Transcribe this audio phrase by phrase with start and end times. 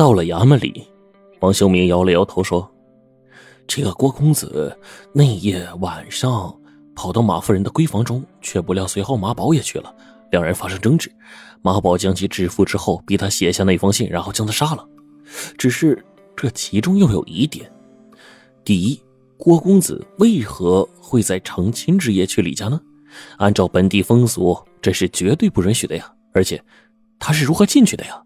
[0.00, 0.88] 到了衙门里，
[1.40, 2.66] 王修明摇了摇头说
[3.68, 4.74] ：“这个郭公子
[5.12, 6.58] 那夜晚上
[6.96, 9.94] 跑到马夫人的闺房中，却不料随后马宝也去了，
[10.30, 11.12] 两人发生争执，
[11.60, 14.88] 马宝将其制服之后，逼他写下那封信，然后将他杀了。
[15.58, 16.02] 只是
[16.34, 17.70] 这其中又有疑点：
[18.64, 18.98] 第一，
[19.36, 22.80] 郭公子为何会在成亲之夜去李家呢？
[23.36, 26.10] 按照本地风俗，这是绝对不允许的呀！
[26.32, 26.58] 而且，
[27.18, 28.18] 他是如何进去的呀？”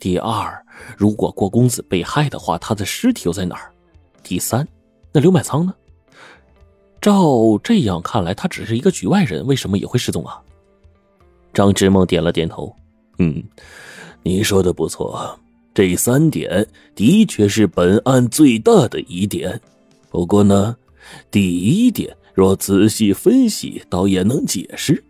[0.00, 0.65] 第二，
[0.96, 3.72] 如果郭公子被害的话，他的尸体又在哪儿？
[4.22, 4.66] 第三，
[5.12, 5.74] 那刘满仓呢？
[7.00, 10.40] 照这样看来，他只是一个局外人，为什么也会失踪啊？
[11.52, 12.74] 张之梦点了点头，
[13.18, 13.42] 嗯，
[14.22, 15.38] 你说的不错，
[15.72, 19.60] 这三点的确是本案最大的疑点。
[20.10, 20.76] 不过呢，
[21.30, 25.02] 第一点若仔细分析，倒也能解释。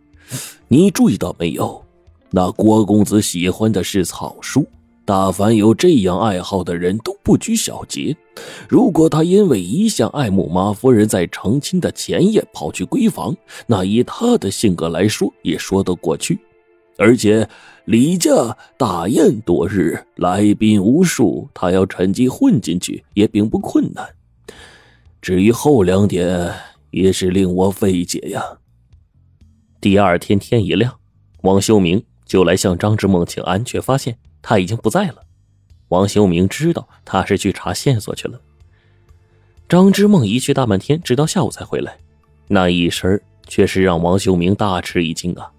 [0.69, 1.83] 你注意到没有？
[2.31, 4.67] 那郭公子喜欢的是草书。
[5.07, 8.15] 大凡有这样爱好的人都不拘小节。
[8.69, 13.35] 如果他因为一向爱慕马夫人，在成亲的前夜跑去闺房，
[13.69, 16.37] 那以他的性格来说也说得过去。
[16.99, 17.49] 而且
[17.85, 24.09] 李家大宴多日，来宾无数，他要趁机混进去也并不困难。
[25.23, 26.53] 至于后两点，
[26.91, 28.43] 也是令我费解呀。
[29.81, 30.99] 第二天天一亮，
[31.43, 34.19] 王修明就来向张之梦请安，却发现。
[34.43, 35.17] 他已经不在了，
[35.89, 38.41] 王修明知道他是去查线索去了。
[39.69, 41.99] 张之梦一去大半天，直到下午才回来，
[42.49, 45.51] 那一身却是让王修明大吃一惊啊！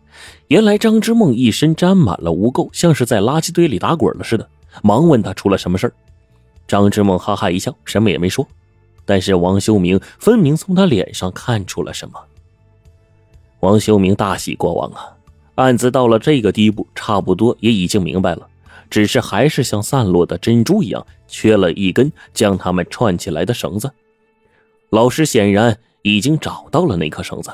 [0.48, 4.48] 原来张之梦一身沾满了污垢，像是在垃圾堆里打滚了似的。
[4.82, 5.92] 忙问他出了什么事
[6.68, 8.48] 张之梦哈哈一笑，什么也没说。
[9.06, 12.20] 但是王修明分明从他脸上看出了什么。
[13.62, 15.16] 王修明大喜过望啊，
[15.56, 18.48] 案子到了这个地步，差不多也已经明白了。
[18.90, 23.92] 只是还是像散落的珍珠一样，缺了一根将它们串起来的绳子。
[24.90, 27.52] 老师显然已经找到了那颗绳子。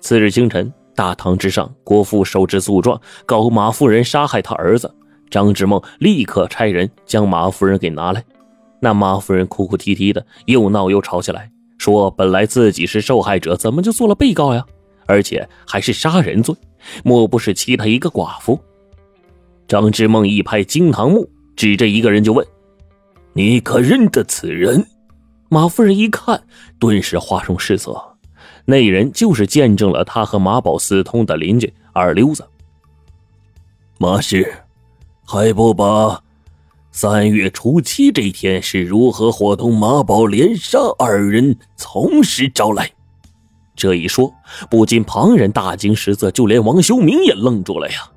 [0.00, 4.94] 次日清晨，大堂之上，郭父手持诉状，告马夫人杀害他儿子。
[5.30, 8.24] 张之梦立刻差人将马夫人给拿来。
[8.80, 14.64] 那马夫人哭哭啼啼的，又闹又吵起来，说本来自己是受害者，怎么就做了被告呀？
[15.06, 16.54] 而且还是杀人罪，
[17.02, 18.60] 莫不是欺他一个寡妇？
[19.66, 22.46] 张之梦一拍惊堂木，指着一个人就问
[23.32, 24.86] ：“你可认得此人？”
[25.48, 26.42] 马夫人一看，
[26.78, 27.96] 顿时花容失色。
[28.64, 32.44] 那人就是见证了他和马宝私通的邻居二溜子。
[33.98, 34.52] 马氏，
[35.24, 36.22] 还不把
[36.90, 42.90] 三月初七这天是如何伙同马宝连杀二人从实招来？
[43.76, 44.32] 这一说，
[44.70, 48.10] 不仅旁人大惊失色，就连王修明也愣住了呀。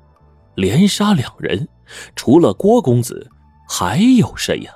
[0.58, 1.68] 连杀两人，
[2.16, 3.30] 除了郭公子，
[3.68, 4.72] 还有谁呀？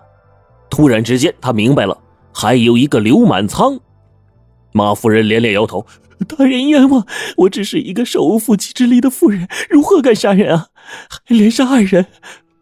[0.70, 1.98] 突然之间，他明白了，
[2.32, 3.80] 还有一个刘满仓。
[4.70, 5.84] 马夫人连连摇头
[6.28, 7.04] ：“大人冤枉，
[7.36, 10.68] 我只是一个手无缚鸡之力的妇人，如何敢杀人啊？
[11.10, 12.06] 还连杀二人？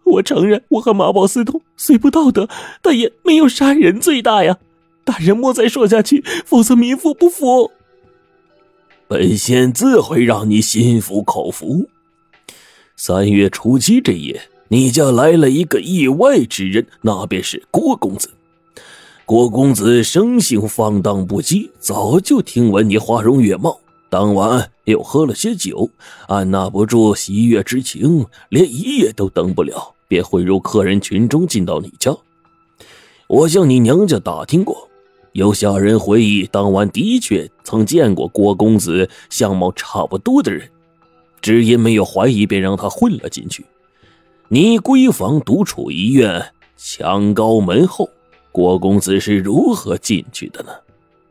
[0.04, 2.48] 我承认我和马宝私通，虽不道德，
[2.80, 4.56] 但也没有杀人罪大呀！
[5.04, 7.70] 大人莫再说下去，否则民妇不服。
[9.06, 11.86] 本仙自会让你心服口服。”
[13.02, 18.28] 三月初七这夜，你家来了一个意外之人，那便是郭公子。
[19.24, 25.88] 郭公子生性放荡不羁，早就听闻你花容月貌，当晚又喝了些酒，
[26.28, 32.14] 按捺不住喜悦之情，连一夜都等不了，便混入客人群中进到你家。
[33.28, 34.90] 我向你娘家打听过，
[35.32, 40.68] 有下人回忆，当晚的确曾见过郭公子相貌差不多的人。
[41.40, 43.64] 只因没有怀疑，便让他混了进去。
[44.48, 48.08] 你闺房独处一院，墙高门厚，
[48.52, 50.70] 郭公子是如何进去的呢？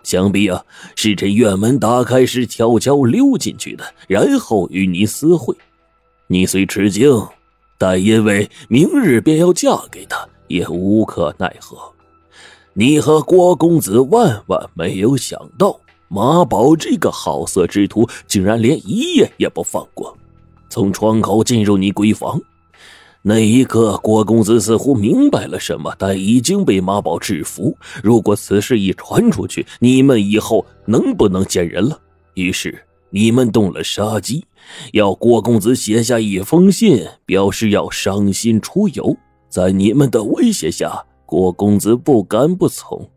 [0.03, 0.63] 想必啊，
[0.95, 5.55] 是趁院门打开时悄悄溜进去的，然后与你私会。
[6.27, 7.11] 你虽吃惊，
[7.77, 11.77] 但因为明日便要嫁给他，也无可奈何。
[12.73, 15.77] 你和郭公子万万没有想到。
[16.11, 20.17] 马宝这个好色之徒，竟然连一夜也不放过，
[20.67, 22.41] 从窗口进入你闺房。
[23.21, 27.77] 那一刻，郭公子似乎明白了什么，但已经被马宝制服。
[28.01, 31.99] 如果此事一传出去，你们以后能不能见人了？
[32.33, 34.43] 于是你们动了杀机，
[34.93, 39.15] 要郭公子写下一封信，表示要伤心出游。
[39.47, 43.07] 在你们的威胁下，郭公子不敢不从。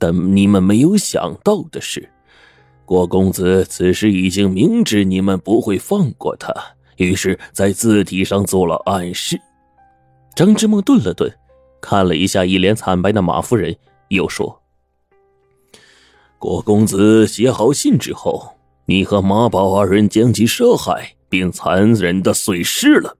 [0.00, 2.08] 但你们没有想到的是，
[2.86, 6.52] 郭公子此时已经明知你们不会放过他，
[6.96, 9.38] 于是，在字体上做了暗示。
[10.34, 11.30] 张之梦顿了顿，
[11.82, 13.76] 看了一下一脸惨白的马夫人，
[14.08, 14.62] 又说
[16.38, 18.54] ：“郭公子写好信之后，
[18.86, 23.18] 你和马宝二人将其杀害，并残忍的碎尸了。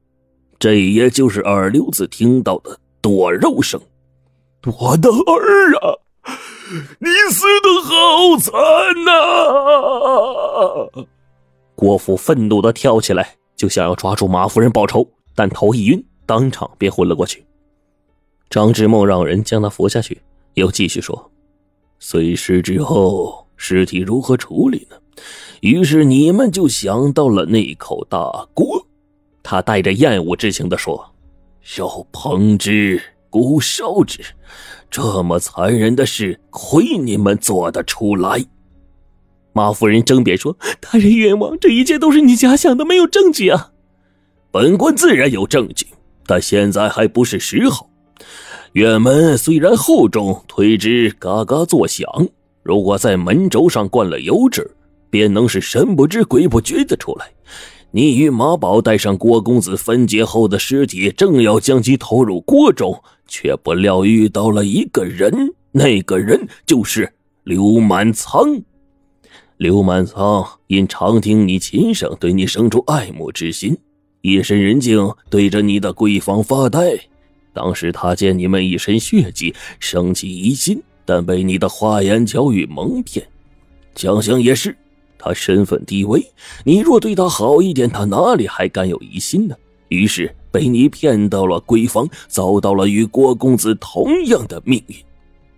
[0.59, 3.81] 这也就是二流子听到的剁肉声。
[4.79, 5.97] 我的儿啊，
[7.01, 8.53] 你死的好惨
[9.05, 9.11] 呐！”
[11.75, 17.45] 郭父愤怒的跳起来，就想要抓住马夫人报仇，但头一晕，当场便昏了过去。
[18.49, 20.21] 张之梦让人将他扶下去，
[20.55, 21.31] 又继续说
[21.99, 24.97] ：“碎尸之后，尸体如何处理呢？
[25.61, 28.87] 于是你们就想到了那口大锅。”
[29.43, 31.13] 他带着厌恶之情的说
[31.79, 34.21] ：“要烹之，骨烧之，
[34.91, 38.45] 这么残忍的事，亏你们做得出来。”
[39.55, 43.73] 马夫人争辩说：“大人冤枉，这一切都是你假想的，没有证据啊！”
[44.53, 45.87] 本官自然有证据，
[46.27, 47.89] 但现在还不是时候。
[48.73, 52.07] 院门虽然厚重，推之嘎嘎作响。
[52.63, 54.71] 如果在门轴上灌了油脂，
[55.09, 57.33] 便能是神不知鬼不觉的出来。
[57.93, 68.63] 你与马宝带上郭公子分解后的尸体，正要将其投入锅中，却不料遇到了一个人，那个人就是刘满仓。
[69.57, 73.77] 刘满仓因常听你琴声，对你生出爱慕之心，
[74.21, 76.97] 夜深人静对着你的闺房发呆。
[77.53, 83.27] 当时他见你们一身血迹，生起疑心，但被你的花言巧语蒙骗。
[83.97, 84.77] 想想也是，
[85.21, 86.25] 他身份低微，
[86.65, 89.55] 你若对他好一点，他哪里还敢有疑心呢？
[89.89, 94.97] 于是被你骗到了闺房，遭到了与郭公子同样的命运。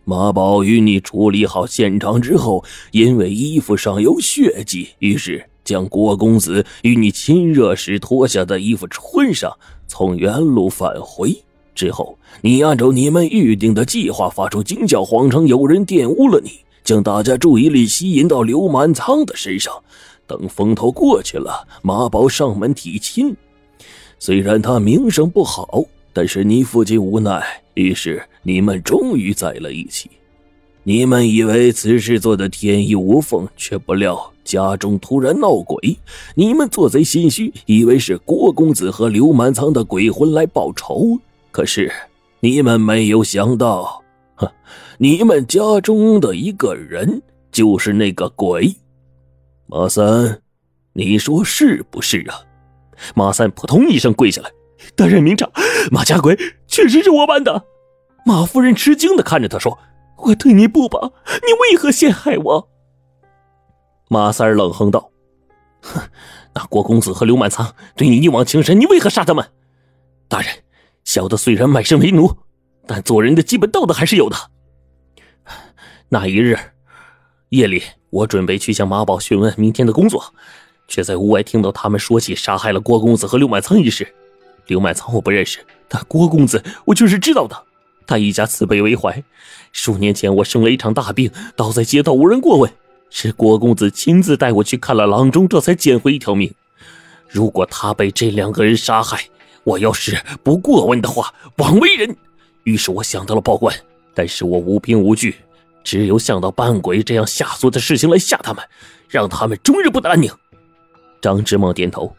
[0.04, 9.56] 马宝与你处理好现场之后，因为衣服上有血迹，于是将郭公子与你亲热时脱下的衣服穿上，
[9.86, 11.36] 从原路返回。
[11.74, 16.50] 之后，你按照你们预定的计划发出惊叫，谎称有人玷污了你，
[16.84, 19.72] 将大家注意力吸引到刘满仓的身上。
[20.26, 23.36] 等风头过去了，马宝上门提亲，
[24.18, 25.84] 虽然他名声不好。
[26.14, 27.42] 但是你父亲无奈，
[27.72, 30.10] 于是你们终于在了一起。
[30.84, 35.96] 你们以为此事做的天衣无缝，却不料家中突然闹鬼。
[36.34, 41.18] 你们做贼心虚，以为是郭公子和刘满仓的鬼魂来报仇。
[41.50, 41.90] 可是
[42.40, 44.02] 你们没有想到，
[44.34, 44.46] 哼，
[44.98, 48.74] 你们家中的一个人就是那个鬼。
[49.66, 50.42] 马三，
[50.92, 52.40] 你说是不是啊？
[53.14, 54.50] 马三扑通一声跪下来。
[54.94, 55.48] 大人明察，
[55.90, 56.36] 马家鬼
[56.66, 57.64] 确实是我办的。
[58.26, 59.78] 马夫人吃惊的看着他说
[60.18, 62.68] ：“我对你不薄，你为何陷害我？”
[64.08, 65.10] 马三冷哼道
[65.82, 66.00] ：“哼，
[66.54, 69.44] 那郭公子和刘满仓对你一往情深，你为何杀他们？
[70.28, 70.52] 大人，
[71.04, 72.30] 小的虽然卖身为奴，
[72.86, 74.36] 但做人的基本道德还是有的。
[76.14, 76.58] 那一日
[77.48, 80.22] 夜里，我准备去向马宝询问明天的工作，
[80.86, 84.06] 却在屋外听到他们说起杀害了郭公子和刘满仓一事。”
[84.68, 87.64] 刘满仓我不认识，但郭公子我却是知道的。
[88.06, 89.24] 他一家慈悲为怀。
[89.72, 92.70] 数年前我生了一场大病，倒在街道无人过问，
[93.08, 96.52] 是郭公子亲自带我去看了郎中，这才捡回一条命。
[97.26, 99.24] 如果他被这两个人杀害，
[99.64, 102.14] 我要是不过问的话，枉为人。
[102.64, 103.74] 于是我想到了报官，
[104.12, 105.36] 但是我无凭无据，
[105.82, 108.64] 只有想到扮鬼这样下作的事情来吓他们，
[109.08, 110.30] 让他们终日不得安宁。
[111.20, 112.14] 张之梦点头，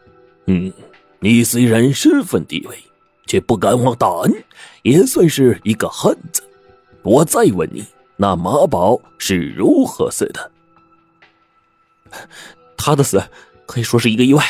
[0.46, 0.72] 嗯。
[1.20, 2.78] 你虽然身份低微，
[3.26, 4.44] 却不敢忘大恩，
[4.82, 6.42] 也算是一个汉子。
[7.02, 7.82] 我再问你，
[8.16, 10.50] 那马宝是如何死的？
[12.76, 13.22] 他的死
[13.64, 14.44] 可以说是一个意外。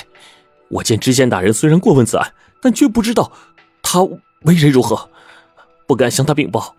[0.68, 3.30] 我见知县大人虽然过问此案，但却不知道
[3.80, 4.02] 他
[4.42, 5.08] 为人如何，
[5.86, 6.74] 不敢向他禀报。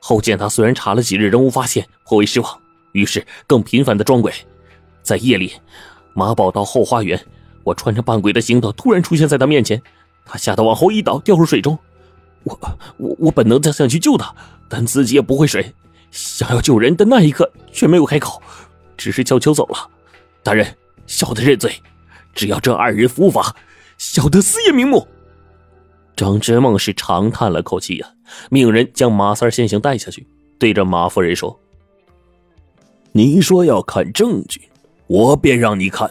[0.00, 2.60] 后见他虽然查了几日仍无发现，颇为失望，
[2.92, 4.32] 于是更频繁的装鬼。
[5.02, 5.52] 在夜里，
[6.14, 7.20] 马宝到后花园。
[7.62, 9.80] 我穿着扮鬼的行头，突然出现在他面前，
[10.24, 11.78] 他吓得往后一倒，掉入水中。
[12.42, 12.58] 我
[12.96, 14.34] 我我本能的想去救他，
[14.66, 15.74] 但自己也不会水，
[16.10, 18.42] 想要救人的那一刻却没有开口，
[18.96, 19.90] 只是悄悄走了。
[20.42, 20.74] 大人，
[21.06, 21.70] 小的认罪，
[22.34, 23.54] 只要这二人伏法，
[23.98, 25.06] 小的死也瞑目。
[26.16, 28.08] 张之梦是长叹了口气呀，
[28.50, 30.26] 命人将马三先行带下去，
[30.58, 31.58] 对着马夫人说
[33.12, 34.62] ：“你说要看证据，
[35.06, 36.10] 我便让你看。”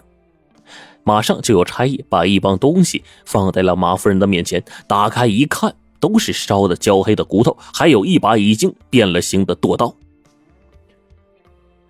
[1.04, 9.96] 马上就有差役把一帮东西放在了马夫人的面前，打开一看，都是烧的焦黑的骨头，还有一把已经变了形的剁刀。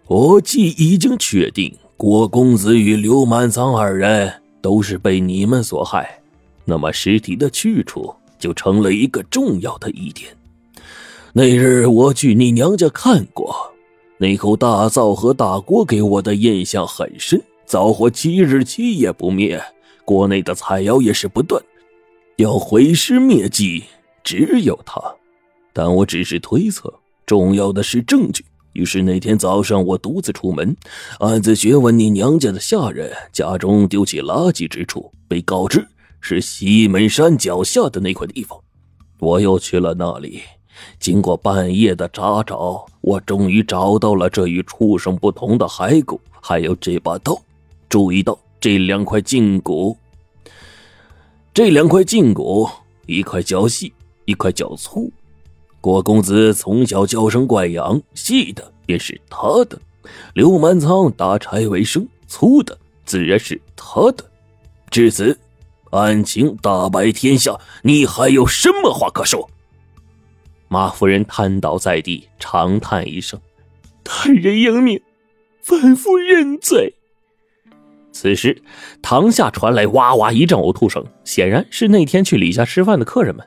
[0.08, 6.22] 我既已经确定郭公子与刘满仓二人都是被你们所害，
[6.64, 10.36] 那么尸体的去处就成了一个重要的疑点。
[11.34, 13.56] 那日我去你娘家看过，
[14.18, 19.62] 那口大灶和大锅给我的印象很深，灶火七日七夜不灭，
[20.04, 21.62] 锅内的菜肴也是不断。
[22.38, 23.84] 要毁尸灭迹，
[24.24, 25.00] 只有他，
[25.72, 26.92] 但我只是推测，
[27.26, 28.44] 重要的是证据。
[28.74, 30.76] 于是那天早上，我独自出门，
[31.20, 35.86] 暗自询问你娘家的下人，家中丢弃垃圾之处，被告知
[36.20, 38.60] 是西门山脚下的那块地方。
[39.20, 40.42] 我又去了那里，
[41.00, 47.40] 经过半夜的查找，我终于找到了这与畜生不同的骸骨，还有这把刀。
[47.90, 49.98] 注意到这两块胫骨，
[51.54, 52.70] 这两块胫骨，
[53.08, 53.92] 一块较细，
[54.26, 55.12] 一块较粗。
[55.82, 59.78] 郭公子从小娇生惯养，细的便是他的；
[60.34, 64.24] 刘满仓打柴为生，粗的自然是他的。
[64.92, 65.38] 至此，
[65.92, 69.50] 案情大白天下，你还有什么话可说？
[70.68, 73.40] 马夫人瘫倒在地，长叹一声
[74.04, 75.02] ：“大人英明，
[75.62, 76.94] 反复认罪。”
[78.14, 78.62] 此时，
[79.02, 83.46] 堂下传来哇哇一阵呕吐声，显然是那天去李家吃饭的客人们。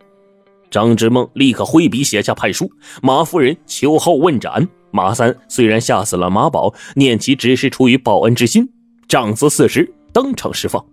[0.70, 2.70] 张之梦立刻挥笔写下判书：
[3.02, 4.68] 马夫人秋后问斩。
[4.90, 8.68] 马三虽然吓死了马宝，念其只是出于报恩之心，
[9.06, 10.84] 杖责四十，当场释放。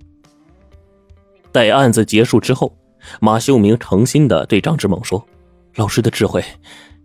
[1.51, 2.75] 待案子结束之后，
[3.20, 5.25] 马秀明诚心的对张之猛说
[5.75, 6.44] ：“老师的智慧，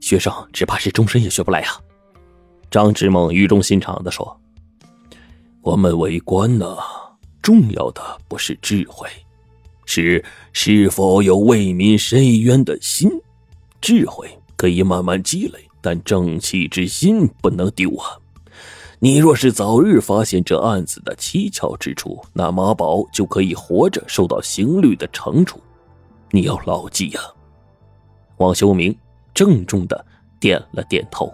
[0.01, 1.81] 学生只怕是终身也学不来啊。”
[2.71, 4.41] 张之猛语重心长的说
[5.63, 6.77] ：“我们为官呢，
[7.41, 9.09] 重要的不是智慧。”
[9.87, 13.11] 是是否有为民伸冤的心？
[13.83, 18.17] 智慧可以慢慢积累，但正气之心不能丢啊！
[19.01, 25.61] 你若是早日发现这案子的蹊跷之处，那马宝就可以活着受到刑律的惩处。
[26.31, 27.21] 你要牢记呀！
[28.39, 28.97] 王修明
[29.33, 30.05] 郑重的
[30.41, 31.33] 点了点头。